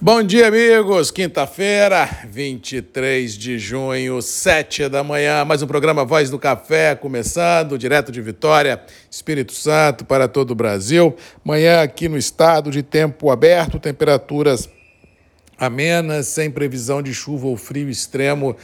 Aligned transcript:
Bom 0.00 0.22
dia, 0.22 0.46
amigos. 0.46 1.10
Quinta-feira, 1.10 2.08
23 2.30 3.36
de 3.36 3.58
junho, 3.58 4.22
7 4.22 4.88
da 4.88 5.02
manhã. 5.02 5.44
Mais 5.44 5.60
um 5.60 5.66
programa 5.66 6.04
Voz 6.04 6.30
do 6.30 6.38
Café 6.38 6.94
começando, 6.94 7.76
direto 7.76 8.12
de 8.12 8.22
Vitória, 8.22 8.80
Espírito 9.10 9.52
Santo, 9.52 10.04
para 10.04 10.28
todo 10.28 10.52
o 10.52 10.54
Brasil. 10.54 11.16
Manhã 11.42 11.82
aqui 11.82 12.08
no 12.08 12.16
estado 12.16 12.70
de 12.70 12.80
tempo 12.80 13.28
aberto, 13.28 13.80
temperaturas 13.80 14.68
amenas, 15.58 16.28
sem 16.28 16.48
previsão 16.48 17.02
de 17.02 17.12
chuva 17.12 17.48
ou 17.48 17.56
frio 17.56 17.90
extremo 17.90 18.56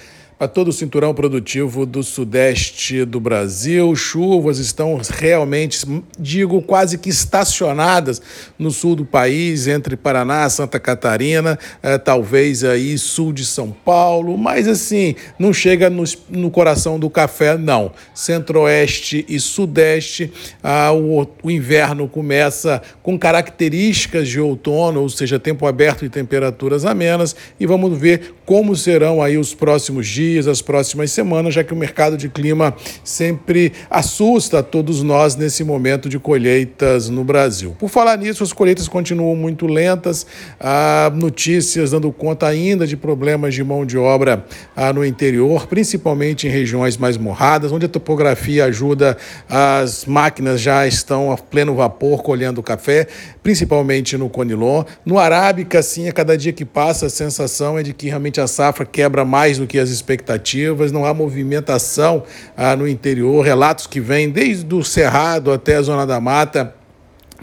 para 0.45 0.49
todo 0.49 0.69
o 0.69 0.73
cinturão 0.75 1.15
produtivo 1.15 1.87
do 1.87 2.03
sudeste 2.03 3.03
do 3.07 3.19
Brasil. 3.19 3.97
Chuvas 3.97 4.59
estão 4.59 5.01
realmente, 5.11 5.87
digo, 6.19 6.61
quase 6.61 6.99
que 6.99 7.09
estacionadas 7.09 8.21
no 8.59 8.71
sul 8.71 8.95
do 8.95 9.07
país, 9.07 9.67
entre 9.67 9.96
Paraná, 9.96 10.46
Santa 10.51 10.79
Catarina, 10.79 11.59
eh, 11.83 11.96
talvez 11.96 12.63
aí 12.63 12.99
sul 12.99 13.32
de 13.32 13.43
São 13.43 13.71
Paulo, 13.71 14.37
mas 14.37 14.68
assim, 14.68 15.15
não 15.39 15.51
chega 15.51 15.89
no, 15.89 16.04
no 16.29 16.51
coração 16.51 16.99
do 16.99 17.09
café, 17.09 17.57
não. 17.57 17.90
Centro-oeste 18.15 19.25
e 19.26 19.40
sudeste, 19.40 20.31
ah, 20.63 20.93
o, 20.93 21.26
o 21.43 21.51
inverno 21.51 22.07
começa 22.07 22.82
com 23.03 23.18
características 23.18 24.29
de 24.29 24.39
outono, 24.39 25.01
ou 25.01 25.09
seja, 25.09 25.39
tempo 25.39 25.67
aberto 25.67 26.04
e 26.04 26.11
temperaturas 26.11 26.85
amenas, 26.85 27.35
e 27.59 27.65
vamos 27.65 27.99
ver 27.99 28.35
como 28.45 28.76
serão 28.76 29.23
aí 29.23 29.39
os 29.39 29.54
próximos 29.54 30.07
dias 30.07 30.34
dias, 30.35 30.49
as 30.49 30.61
próximas 30.61 31.13
semanas, 31.13 31.55
já 31.55 31.63
que 31.63 31.73
o 31.73 31.77
mercado 31.77 32.17
de 32.17 32.29
clima 32.29 32.75
sempre 33.05 33.73
assusta 33.89 34.62
todos 34.62 35.01
nós 35.01 35.37
nesse 35.37 35.62
momento 35.62 36.09
de 36.09 36.19
colheitas 36.19 37.09
no 37.09 37.23
Brasil. 37.23 37.77
Por 37.79 37.89
falar 37.89 38.19
nisso, 38.19 38.43
as 38.43 38.53
colheitas 38.53 38.89
continuam 38.89 39.37
muito 39.37 39.67
lentas, 39.67 40.27
há 40.59 41.11
notícias 41.15 41.93
dando 41.93 42.11
conta 42.11 42.48
ainda 42.48 42.84
de 42.84 42.97
problemas 42.97 43.55
de 43.55 43.62
mão 43.62 43.87
de 43.87 43.97
obra 43.97 44.45
ah, 44.75 44.93
no 44.93 45.05
interior, 45.05 45.69
principalmente 45.69 46.48
em 46.48 46.51
regiões 46.51 46.97
mais 46.97 47.17
morradas, 47.17 47.71
onde 47.71 47.87
a 47.87 47.89
topografia 47.89 48.65
ajuda, 48.65 49.17
as 49.48 50.05
máquinas 50.05 50.61
já 50.61 50.85
estão 50.85 51.31
a 51.31 51.37
pleno 51.37 51.77
vapor 51.77 52.25
colhendo 52.25 52.61
café, 52.61 53.07
principalmente 53.43 54.17
no 54.17 54.29
Conilon. 54.29 54.83
No 55.07 55.17
Arábica, 55.17 55.81
sim, 55.81 56.09
a 56.09 56.13
cada 56.13 56.37
dia 56.37 56.53
que 56.53 56.65
passa, 56.65 57.07
a 57.07 57.11
sensação 57.11 57.79
é 57.79 57.85
de 57.85 57.93
que 57.93 58.09
realmente 58.09 58.41
a 58.41 58.48
safra 58.48 58.85
quebra 58.85 59.25
mais 59.25 59.59
do 59.59 59.67
que 59.67 59.79
as 59.79 59.91
expectativas 59.91 60.14
expectativas, 60.15 60.93
não 60.93 61.05
há 61.05 61.12
movimentação 61.12 62.23
ah, 62.57 62.77
no 62.77 62.87
interior, 62.87 63.45
relatos 63.45 63.87
que 63.87 64.01
vêm 64.01 64.31
desde 64.31 64.73
o 64.75 64.84
Cerrado 64.84 65.53
até 65.53 65.77
a 65.77 65.83
Zona 65.83 66.07
da 66.07 66.20
Mata 66.20 66.75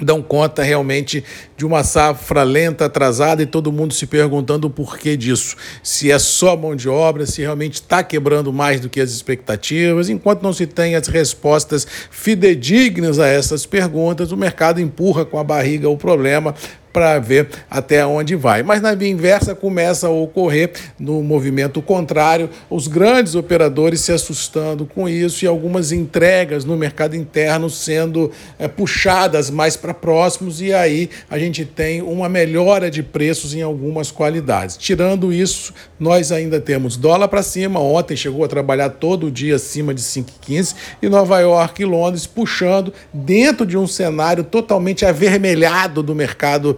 dão 0.02 0.22
conta 0.22 0.64
realmente 0.64 1.24
de 1.56 1.66
uma 1.66 1.84
safra 1.84 2.44
lenta, 2.44 2.86
atrasada 2.86 3.44
e 3.44 3.46
todo 3.46 3.72
mundo 3.72 3.94
se 3.94 4.08
perguntando 4.08 4.66
o 4.66 4.70
porquê 4.70 5.16
disso. 5.16 5.56
Se 5.84 6.10
é 6.10 6.18
só 6.18 6.56
mão 6.56 6.76
de 6.76 6.90
obra, 6.90 7.26
se 7.26 7.42
realmente 7.42 7.76
está 7.76 8.02
quebrando 8.02 8.52
mais 8.52 8.80
do 8.80 8.90
que 8.90 9.00
as 9.00 9.12
expectativas. 9.12 10.10
Enquanto 10.10 10.42
não 10.42 10.54
se 10.54 10.66
tem 10.66 10.96
as 10.96 11.08
respostas 11.08 11.86
fidedignas 12.10 13.20
a 13.20 13.28
essas 13.28 13.66
perguntas, 13.66 14.32
o 14.32 14.38
mercado 14.38 14.82
empurra 14.82 15.24
com 15.24 15.38
a 15.38 15.44
barriga 15.44 15.88
o 15.90 15.98
problema 15.98 16.56
para 16.92 17.20
ver 17.20 17.48
até 17.70 18.06
onde 18.06 18.36
vai. 18.36 18.64
Mas 18.64 18.82
na 18.82 18.94
via 18.94 19.10
inversa 19.10 19.56
começa 19.56 20.08
a 20.08 20.10
ocorrer 20.10 20.72
no 21.00 21.22
movimento 21.22 21.82
contrário, 21.82 22.50
os 22.70 22.88
grandes 22.88 23.36
operadores 23.36 24.02
se 24.02 24.12
assustando 24.12 24.86
com 24.86 25.08
isso 25.08 25.44
e 25.44 25.48
algumas 25.48 25.92
entregas 25.92 26.66
no 26.66 26.76
mercado 26.78 27.16
interno 27.16 27.70
sendo 27.70 28.32
é, 28.60 28.68
puxadas 28.68 29.50
mais 29.50 29.76
para 29.76 29.94
próximos 29.94 30.62
e 30.62 30.74
aí 30.74 31.10
a 31.30 31.38
gente 31.38 31.66
tem 31.66 32.02
uma 32.02 32.28
melhora 32.28 32.90
de 32.90 33.04
preços 33.04 33.54
em 33.54 33.62
algumas 33.62 34.12
qualidades. 34.12 34.78
Tirando 34.78 35.32
isso, 35.32 35.74
nós 36.00 36.32
ainda 36.32 36.60
temos 36.60 36.98
dólar 36.98 37.28
para 37.28 37.44
cima, 37.44 37.80
ontem 37.80 38.16
chegou 38.16 38.44
a 38.44 38.48
trabalhar 38.48 38.90
todo 38.90 39.32
dia 39.32 39.56
acima 39.56 39.94
de 39.94 40.02
5,15 40.02 40.76
e 41.02 41.10
Nova 41.10 41.40
York 41.40 41.82
e 41.82 41.86
Londres 41.86 42.26
puxando 42.26 42.94
dentro 43.14 43.66
de 43.66 43.78
um 43.78 43.88
cenário 43.88 44.44
totalmente 44.44 45.06
avermelhado 45.06 46.04
do 46.04 46.16
mercado 46.16 46.78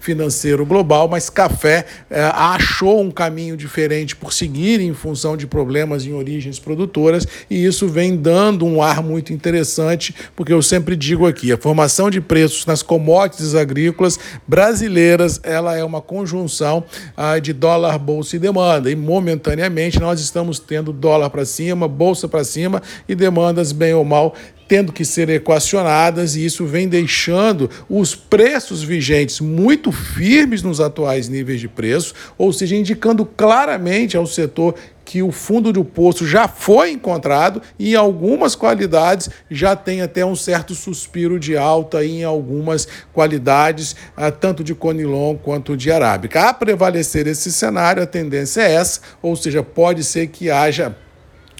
financeiro 0.00 0.66
global, 0.66 1.06
mas 1.06 1.30
café 1.30 1.84
é, 2.10 2.22
achou 2.22 3.00
um 3.00 3.10
caminho 3.10 3.56
diferente 3.56 4.16
por 4.16 4.32
seguir 4.32 4.80
em 4.80 4.94
função 4.94 5.36
de 5.36 5.46
problemas 5.46 6.04
em 6.06 6.12
origens 6.12 6.58
produtoras 6.58 7.26
e 7.48 7.64
isso 7.64 7.86
vem 7.86 8.16
dando 8.16 8.66
um 8.66 8.82
ar 8.82 9.02
muito 9.02 9.32
interessante, 9.32 10.14
porque 10.34 10.52
eu 10.52 10.62
sempre 10.62 10.96
digo 10.96 11.26
aqui, 11.26 11.52
a 11.52 11.58
formação 11.58 12.10
de 12.10 12.20
preços 12.20 12.66
nas 12.66 12.82
commodities 12.82 13.54
agrícolas 13.54 14.18
brasileiras, 14.48 15.38
ela 15.42 15.76
é 15.76 15.84
uma 15.84 16.00
conjunção 16.00 16.84
ah, 17.16 17.38
de 17.38 17.52
dólar, 17.52 17.98
bolsa 17.98 18.36
e 18.36 18.38
demanda, 18.38 18.90
e 18.90 18.96
momentaneamente 18.96 20.00
nós 20.00 20.20
estamos 20.20 20.58
tendo 20.58 20.92
dólar 20.92 21.30
para 21.30 21.44
cima, 21.44 21.86
bolsa 21.86 22.26
para 22.26 22.42
cima 22.42 22.82
e 23.08 23.14
demandas 23.14 23.72
bem 23.72 23.92
ou 23.94 24.04
mal 24.04 24.34
tendo 24.70 24.92
que 24.92 25.04
ser 25.04 25.28
equacionadas, 25.28 26.36
e 26.36 26.44
isso 26.44 26.64
vem 26.64 26.88
deixando 26.88 27.68
os 27.88 28.14
preços 28.14 28.84
vigentes 28.84 29.40
muito 29.40 29.89
firmes 29.92 30.62
nos 30.62 30.80
atuais 30.80 31.28
níveis 31.28 31.60
de 31.60 31.68
preço, 31.68 32.14
ou 32.36 32.52
seja, 32.52 32.76
indicando 32.76 33.24
claramente 33.24 34.16
ao 34.16 34.26
setor 34.26 34.74
que 35.04 35.22
o 35.22 35.32
fundo 35.32 35.72
do 35.72 35.84
poço 35.84 36.24
já 36.24 36.46
foi 36.46 36.92
encontrado 36.92 37.60
e 37.76 37.92
em 37.92 37.96
algumas 37.96 38.54
qualidades 38.54 39.28
já 39.50 39.74
tem 39.74 40.02
até 40.02 40.24
um 40.24 40.36
certo 40.36 40.72
suspiro 40.72 41.38
de 41.40 41.56
alta 41.56 42.04
em 42.04 42.22
algumas 42.22 42.86
qualidades, 43.12 43.96
ah, 44.16 44.30
tanto 44.30 44.62
de 44.62 44.72
Conilon 44.72 45.34
quanto 45.34 45.76
de 45.76 45.90
Arábica. 45.90 46.48
A 46.48 46.54
prevalecer 46.54 47.26
esse 47.26 47.50
cenário, 47.50 48.02
a 48.02 48.06
tendência 48.06 48.60
é 48.60 48.72
essa, 48.74 49.00
ou 49.20 49.34
seja, 49.34 49.64
pode 49.64 50.04
ser 50.04 50.28
que 50.28 50.48
haja 50.48 50.96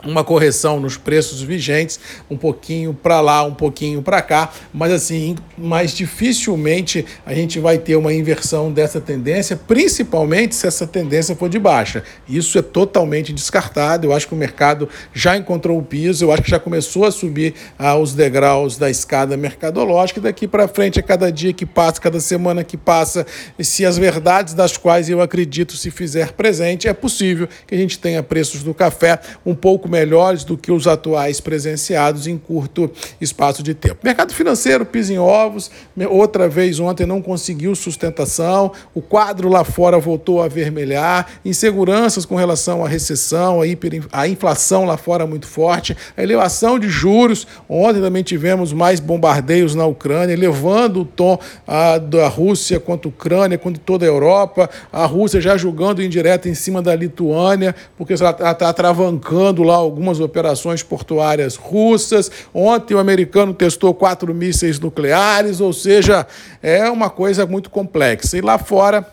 uma 0.04 0.24
correção 0.24 0.80
nos 0.80 0.96
preços 0.96 1.42
vigentes, 1.42 1.98
um 2.30 2.36
pouquinho 2.36 2.94
para 2.94 3.20
lá, 3.20 3.42
um 3.42 3.54
pouquinho 3.54 4.02
para 4.02 4.22
cá, 4.22 4.50
mas 4.72 4.92
assim, 4.92 5.36
mais 5.56 5.92
dificilmente 5.92 7.04
a 7.24 7.34
gente 7.34 7.58
vai 7.58 7.78
ter 7.78 7.96
uma 7.96 8.12
inversão 8.12 8.72
dessa 8.72 9.00
tendência, 9.00 9.56
principalmente 9.56 10.54
se 10.54 10.66
essa 10.66 10.86
tendência 10.86 11.34
for 11.36 11.48
de 11.48 11.58
baixa. 11.58 12.02
Isso 12.28 12.58
é 12.58 12.62
totalmente 12.62 13.32
descartado. 13.32 14.06
Eu 14.06 14.12
acho 14.12 14.26
que 14.26 14.34
o 14.34 14.36
mercado 14.36 14.88
já 15.12 15.36
encontrou 15.36 15.78
o 15.78 15.82
piso, 15.82 16.24
eu 16.24 16.32
acho 16.32 16.42
que 16.42 16.50
já 16.50 16.58
começou 16.58 17.04
a 17.04 17.10
subir 17.10 17.54
ah, 17.78 17.96
os 17.96 18.14
degraus 18.14 18.76
da 18.76 18.90
escada 18.90 19.36
mercadológica 19.36 20.20
daqui 20.20 20.46
para 20.46 20.68
frente, 20.68 20.98
a 20.98 21.02
cada 21.02 21.30
dia 21.30 21.52
que 21.52 21.66
passa, 21.66 22.00
cada 22.00 22.20
semana 22.20 22.64
que 22.64 22.76
passa, 22.76 23.26
se 23.58 23.84
as 23.84 23.98
verdades 23.98 24.54
das 24.54 24.76
quais 24.76 25.08
eu 25.08 25.20
acredito 25.20 25.76
se 25.76 25.90
fizer 25.90 26.32
presente, 26.32 26.88
é 26.88 26.92
possível 26.92 27.48
que 27.66 27.74
a 27.74 27.78
gente 27.78 27.98
tenha 27.98 28.22
preços 28.22 28.62
do 28.62 28.72
café 28.72 29.18
um 29.44 29.54
pouco 29.54 29.88
melhores 29.90 30.44
do 30.44 30.56
que 30.56 30.70
os 30.70 30.86
atuais 30.86 31.40
presenciados 31.40 32.26
em 32.26 32.38
curto 32.38 32.90
espaço 33.20 33.62
de 33.62 33.74
tempo. 33.74 33.98
Mercado 34.02 34.32
financeiro 34.32 34.86
pisa 34.86 35.12
em 35.12 35.18
ovos, 35.18 35.70
outra 36.08 36.48
vez 36.48 36.78
ontem 36.78 37.04
não 37.06 37.20
conseguiu 37.20 37.74
sustentação, 37.74 38.72
o 38.94 39.02
quadro 39.02 39.48
lá 39.48 39.64
fora 39.64 39.98
voltou 39.98 40.42
a 40.42 40.48
vermelhar, 40.48 41.26
inseguranças 41.44 42.24
com 42.24 42.36
relação 42.36 42.84
à 42.84 42.88
recessão, 42.88 43.60
a, 43.60 43.66
hiper, 43.66 44.04
a 44.12 44.28
inflação 44.28 44.84
lá 44.84 44.96
fora 44.96 45.26
muito 45.26 45.46
forte, 45.46 45.96
a 46.16 46.22
elevação 46.22 46.78
de 46.78 46.88
juros, 46.88 47.46
ontem 47.68 48.00
também 48.00 48.22
tivemos 48.22 48.72
mais 48.72 49.00
bombardeios 49.00 49.74
na 49.74 49.86
Ucrânia, 49.86 50.36
levando 50.36 51.00
o 51.00 51.04
tom 51.04 51.38
a, 51.66 51.98
da 51.98 52.28
Rússia 52.28 52.78
contra 52.78 53.08
a 53.08 53.10
Ucrânia, 53.10 53.58
contra 53.58 53.82
toda 53.84 54.04
a 54.04 54.08
Europa, 54.08 54.70
a 54.92 55.04
Rússia 55.06 55.40
já 55.40 55.56
julgando 55.56 56.02
indireto 56.02 56.48
em 56.48 56.54
cima 56.54 56.80
da 56.80 56.94
Lituânia, 56.94 57.74
porque 57.96 58.14
ela 58.14 58.30
está 58.30 58.68
atravancando 58.68 59.62
lá 59.62 59.79
algumas 59.80 60.20
operações 60.20 60.82
portuárias 60.82 61.56
russas. 61.56 62.30
Ontem 62.54 62.94
o 62.94 62.98
americano 62.98 63.52
testou 63.52 63.92
quatro 63.94 64.34
mísseis 64.34 64.78
nucleares, 64.78 65.60
ou 65.60 65.72
seja, 65.72 66.26
é 66.62 66.88
uma 66.90 67.10
coisa 67.10 67.46
muito 67.46 67.70
complexa. 67.70 68.38
E 68.38 68.40
lá 68.40 68.58
fora, 68.58 69.06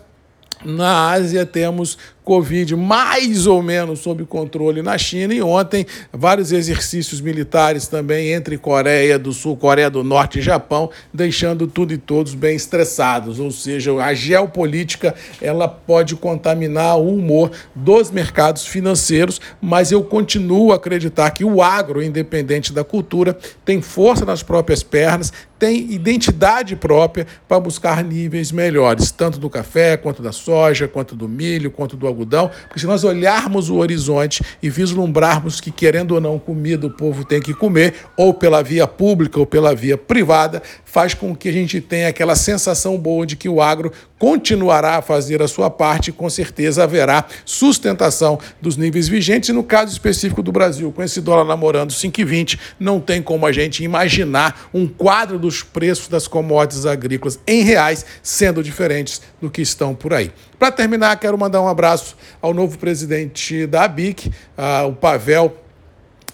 na 0.63 1.11
Ásia, 1.11 1.45
temos 1.45 1.97
Covid 2.27 2.75
mais 2.75 3.47
ou 3.47 3.63
menos 3.63 3.99
sob 3.99 4.25
controle 4.25 4.81
na 4.81 4.97
China 4.97 5.33
e 5.33 5.41
ontem 5.41 5.85
vários 6.11 6.51
exercícios 6.51 7.21
militares 7.21 7.87
também 7.87 8.33
entre 8.33 8.57
Coreia 8.57 9.17
do 9.17 9.31
Sul, 9.31 9.55
Coreia 9.55 9.89
do 9.89 10.03
Norte 10.03 10.39
e 10.39 10.41
Japão, 10.41 10.89
deixando 11.13 11.67
tudo 11.67 11.93
e 11.93 11.97
todos 11.97 12.35
bem 12.35 12.53
estressados, 12.53 13.39
ou 13.39 13.49
seja, 13.49 13.93
a 14.03 14.13
geopolítica 14.13 15.15
ela 15.41 15.69
pode 15.69 16.17
contaminar 16.17 16.97
o 16.97 17.15
humor 17.15 17.49
dos 17.73 18.11
mercados 18.11 18.67
financeiros, 18.67 19.39
mas 19.61 19.93
eu 19.93 20.03
continuo 20.03 20.73
a 20.73 20.75
acreditar 20.75 21.31
que 21.31 21.45
o 21.45 21.61
agro, 21.61 22.03
independente 22.03 22.73
da 22.73 22.83
cultura, 22.83 23.37
tem 23.63 23.81
força 23.81 24.25
nas 24.25 24.43
próprias 24.43 24.83
pernas, 24.83 25.31
tem 25.57 25.91
identidade 25.91 26.75
própria 26.75 27.25
para 27.47 27.59
buscar 27.59 28.03
níveis 28.03 28.51
melhores, 28.51 29.11
tanto 29.11 29.39
do 29.39 29.49
café, 29.49 29.97
quanto 29.97 30.21
da 30.21 30.31
soja, 30.31 30.87
quanto 30.87 31.15
do 31.15 31.27
milho, 31.27 31.71
quanto 31.71 31.95
do 31.95 32.05
algodão, 32.05 32.16
porque 32.25 32.79
se 32.79 32.85
nós 32.85 33.03
olharmos 33.03 33.69
o 33.69 33.75
horizonte 33.75 34.43
e 34.61 34.69
vislumbrarmos 34.69 35.59
que, 35.59 35.71
querendo 35.71 36.11
ou 36.13 36.21
não, 36.21 36.39
comida 36.39 36.87
o 36.87 36.89
povo 36.89 37.23
tem 37.23 37.41
que 37.41 37.53
comer, 37.53 37.95
ou 38.15 38.33
pela 38.33 38.63
via 38.63 38.87
pública 38.87 39.39
ou 39.39 39.45
pela 39.45 39.75
via 39.75 39.97
privada, 39.97 40.61
faz 40.85 41.13
com 41.13 41.35
que 41.35 41.49
a 41.49 41.51
gente 41.51 41.81
tenha 41.81 42.07
aquela 42.07 42.35
sensação 42.35 42.97
boa 42.97 43.25
de 43.25 43.35
que 43.35 43.49
o 43.49 43.61
agro 43.61 43.91
continuará 44.19 44.97
a 44.97 45.01
fazer 45.01 45.41
a 45.41 45.47
sua 45.47 45.69
parte 45.69 46.09
e 46.09 46.13
com 46.13 46.29
certeza 46.29 46.83
haverá 46.83 47.25
sustentação 47.45 48.39
dos 48.61 48.77
níveis 48.77 49.07
vigentes. 49.07 49.49
E 49.49 49.53
no 49.53 49.63
caso 49.63 49.91
específico 49.91 50.41
do 50.41 50.51
Brasil, 50.51 50.91
com 50.91 51.03
esse 51.03 51.21
dólar 51.21 51.45
namorando 51.45 51.91
5,20, 51.91 52.59
não 52.79 52.99
tem 52.99 53.21
como 53.21 53.45
a 53.45 53.51
gente 53.51 53.83
imaginar 53.83 54.69
um 54.73 54.87
quadro 54.87 55.37
dos 55.37 55.63
preços 55.63 56.07
das 56.07 56.27
commodities 56.27 56.85
agrícolas 56.85 57.39
em 57.45 57.63
reais 57.63 58.05
sendo 58.21 58.63
diferentes 58.63 59.21
do 59.41 59.49
que 59.49 59.61
estão 59.61 59.93
por 59.93 60.13
aí. 60.13 60.31
Para 60.57 60.71
terminar, 60.71 61.15
quero 61.19 61.37
mandar 61.37 61.61
um 61.61 61.67
abraço 61.67 62.15
ao 62.41 62.53
novo 62.53 62.77
presidente 62.77 63.67
da 63.67 63.83
ABIC, 63.83 64.27
uh, 64.27 64.87
o 64.87 64.93
Pavel 64.93 65.66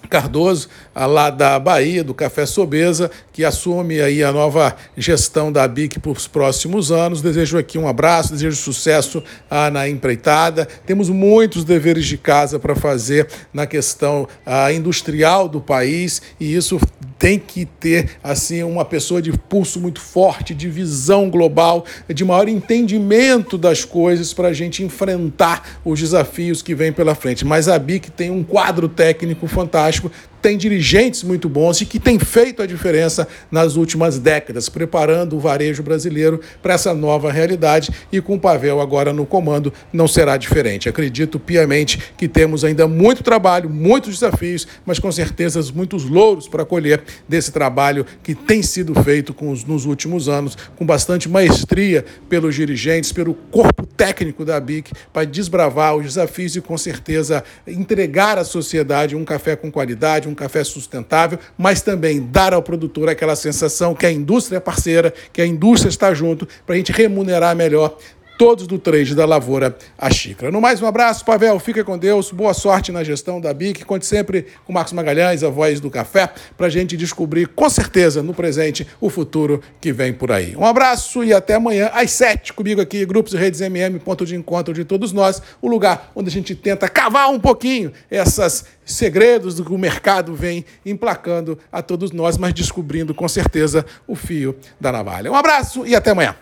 Cardoso, 0.08 0.68
lá 0.94 1.30
da 1.30 1.58
Bahia, 1.58 2.04
do 2.04 2.14
Café 2.14 2.46
Sobeza, 2.46 3.10
que 3.32 3.44
assume 3.44 4.00
aí 4.00 4.22
a 4.22 4.32
nova 4.32 4.76
gestão 4.96 5.50
da 5.50 5.66
BIC 5.66 5.98
para 5.98 6.12
os 6.12 6.26
próximos 6.26 6.92
anos. 6.92 7.22
Desejo 7.22 7.58
aqui 7.58 7.78
um 7.78 7.88
abraço, 7.88 8.32
desejo 8.32 8.56
sucesso 8.56 9.22
ah, 9.50 9.70
na 9.70 9.88
empreitada. 9.88 10.66
Temos 10.86 11.08
muitos 11.10 11.64
deveres 11.64 12.06
de 12.06 12.16
casa 12.16 12.58
para 12.58 12.74
fazer 12.74 13.28
na 13.52 13.66
questão 13.66 14.28
ah, 14.44 14.72
industrial 14.72 15.48
do 15.48 15.60
país 15.60 16.22
e 16.38 16.54
isso 16.54 16.78
tem 17.24 17.38
que 17.38 17.64
ter 17.64 18.18
assim 18.22 18.62
uma 18.64 18.84
pessoa 18.84 19.22
de 19.22 19.32
pulso 19.32 19.80
muito 19.80 19.98
forte, 19.98 20.52
de 20.52 20.68
visão 20.68 21.30
global, 21.30 21.86
de 22.06 22.22
maior 22.22 22.50
entendimento 22.50 23.56
das 23.56 23.82
coisas 23.82 24.34
para 24.34 24.48
a 24.48 24.52
gente 24.52 24.84
enfrentar 24.84 25.80
os 25.82 25.98
desafios 25.98 26.60
que 26.60 26.74
vêm 26.74 26.92
pela 26.92 27.14
frente. 27.14 27.42
Mas 27.42 27.66
a 27.66 27.78
BIC 27.78 28.10
tem 28.10 28.30
um 28.30 28.44
quadro 28.44 28.90
técnico 28.90 29.46
fantástico, 29.46 30.12
tem 30.44 30.58
dirigentes 30.58 31.22
muito 31.22 31.48
bons 31.48 31.80
e 31.80 31.86
que 31.86 31.98
tem 31.98 32.18
feito 32.18 32.60
a 32.60 32.66
diferença 32.66 33.26
nas 33.50 33.76
últimas 33.76 34.18
décadas, 34.18 34.68
preparando 34.68 35.36
o 35.36 35.40
varejo 35.40 35.82
brasileiro 35.82 36.38
para 36.62 36.74
essa 36.74 36.92
nova 36.92 37.32
realidade 37.32 37.90
e 38.12 38.20
com 38.20 38.34
o 38.34 38.38
Pavel 38.38 38.78
agora 38.78 39.10
no 39.10 39.24
comando 39.24 39.72
não 39.90 40.06
será 40.06 40.36
diferente. 40.36 40.86
Acredito 40.86 41.40
piamente 41.40 42.12
que 42.18 42.28
temos 42.28 42.62
ainda 42.62 42.86
muito 42.86 43.22
trabalho, 43.22 43.70
muitos 43.70 44.18
desafios, 44.18 44.68
mas 44.84 44.98
com 44.98 45.10
certeza 45.10 45.64
muitos 45.74 46.04
louros 46.04 46.46
para 46.46 46.62
colher 46.62 47.02
desse 47.26 47.50
trabalho 47.50 48.04
que 48.22 48.34
tem 48.34 48.62
sido 48.62 48.94
feito 49.02 49.34
os, 49.40 49.64
nos 49.64 49.86
últimos 49.86 50.28
anos, 50.28 50.58
com 50.76 50.84
bastante 50.84 51.26
maestria 51.26 52.04
pelos 52.28 52.54
dirigentes, 52.54 53.12
pelo 53.12 53.32
corpo 53.32 53.86
técnico 53.96 54.44
da 54.44 54.58
BIC, 54.60 54.92
para 55.12 55.24
desbravar 55.24 55.96
os 55.96 56.04
desafios 56.04 56.56
e 56.56 56.60
com 56.60 56.76
certeza 56.76 57.44
entregar 57.66 58.38
à 58.38 58.44
sociedade 58.44 59.16
um 59.16 59.24
café 59.24 59.56
com 59.56 59.70
qualidade, 59.70 60.28
um 60.28 60.34
café 60.34 60.62
sustentável, 60.64 61.38
mas 61.56 61.82
também 61.82 62.20
dar 62.20 62.52
ao 62.52 62.62
produtor 62.62 63.08
aquela 63.08 63.36
sensação 63.36 63.94
que 63.94 64.06
a 64.06 64.10
indústria 64.10 64.58
é 64.58 64.60
parceira, 64.60 65.12
que 65.32 65.40
a 65.40 65.46
indústria 65.46 65.88
está 65.88 66.12
junto, 66.12 66.46
para 66.66 66.74
a 66.74 66.78
gente 66.78 66.92
remunerar 66.92 67.54
melhor 67.56 67.96
todos 68.38 68.66
do 68.66 68.78
trade 68.78 69.14
da 69.14 69.24
lavoura 69.24 69.76
à 69.96 70.10
xícara. 70.10 70.50
No 70.50 70.60
mais, 70.60 70.82
um 70.82 70.86
abraço, 70.86 71.24
Pavel, 71.24 71.58
fica 71.58 71.84
com 71.84 71.96
Deus, 71.96 72.30
boa 72.30 72.52
sorte 72.52 72.90
na 72.90 73.04
gestão 73.04 73.40
da 73.40 73.52
BIC, 73.54 73.84
conte 73.84 74.06
sempre 74.06 74.46
com 74.64 74.72
Marcos 74.72 74.92
Magalhães, 74.92 75.42
a 75.42 75.48
voz 75.48 75.80
do 75.80 75.90
café, 75.90 76.30
para 76.56 76.66
a 76.66 76.70
gente 76.70 76.96
descobrir 76.96 77.48
com 77.48 77.68
certeza 77.70 78.22
no 78.22 78.34
presente 78.34 78.86
o 79.00 79.08
futuro 79.08 79.62
que 79.80 79.92
vem 79.92 80.12
por 80.12 80.32
aí. 80.32 80.56
Um 80.56 80.64
abraço 80.64 81.22
e 81.22 81.32
até 81.32 81.54
amanhã 81.54 81.90
às 81.92 82.10
sete, 82.10 82.52
comigo 82.52 82.80
aqui, 82.80 83.04
Grupos 83.06 83.34
e 83.34 83.36
Redes 83.36 83.60
MM, 83.60 83.98
ponto 83.98 84.26
de 84.26 84.34
encontro 84.34 84.74
de 84.74 84.84
todos 84.84 85.12
nós, 85.12 85.40
o 85.62 85.68
lugar 85.68 86.10
onde 86.14 86.28
a 86.28 86.32
gente 86.32 86.54
tenta 86.54 86.88
cavar 86.88 87.30
um 87.30 87.38
pouquinho 87.38 87.92
essas 88.10 88.64
segredos 88.84 89.54
do 89.54 89.64
que 89.64 89.72
o 89.72 89.78
mercado 89.78 90.34
vem 90.34 90.64
emplacando 90.84 91.58
a 91.72 91.80
todos 91.80 92.10
nós, 92.12 92.36
mas 92.36 92.52
descobrindo 92.52 93.14
com 93.14 93.28
certeza 93.28 93.84
o 94.06 94.14
fio 94.14 94.56
da 94.80 94.92
navalha. 94.92 95.30
Um 95.30 95.36
abraço 95.36 95.86
e 95.86 95.94
até 95.94 96.10
amanhã. 96.10 96.34